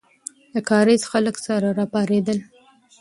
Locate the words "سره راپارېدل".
1.47-2.37